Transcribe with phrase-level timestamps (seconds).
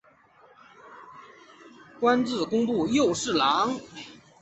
[1.99, 3.79] 官至工部右侍郎。